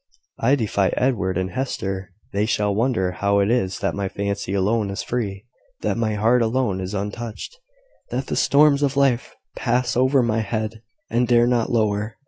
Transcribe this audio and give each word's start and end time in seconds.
"I 0.39 0.55
defy 0.55 0.87
Edward 0.97 1.37
and 1.37 1.51
Hester: 1.51 2.11
they 2.33 2.47
shall 2.47 2.73
wonder 2.73 3.11
how 3.11 3.37
it 3.37 3.51
is 3.51 3.77
that 3.81 3.93
my 3.93 4.09
fancy 4.09 4.51
alone 4.55 4.89
is 4.89 5.03
free, 5.03 5.45
that 5.81 5.95
my 5.95 6.15
heart 6.15 6.41
alone 6.41 6.81
is 6.81 6.95
untouched, 6.95 7.59
that 8.09 8.25
the 8.25 8.35
storms 8.35 8.81
of 8.81 8.97
life 8.97 9.35
pass 9.55 9.93
high 9.93 9.99
over 9.99 10.23
my 10.23 10.39
head, 10.39 10.81
and 11.11 11.27
dare 11.27 11.45
not 11.45 11.71
lower." 11.71 12.17